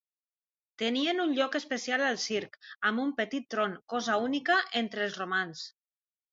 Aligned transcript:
Tenien 0.81 1.21
un 1.25 1.35
lloc 1.39 1.57
especial 1.59 2.07
al 2.07 2.17
circ, 2.25 2.57
amb 2.91 3.05
un 3.05 3.13
petit 3.21 3.47
tron, 3.57 3.79
cosa 3.97 4.19
única 4.33 4.59
entre 4.85 5.09
els 5.09 5.23
romans. 5.25 5.67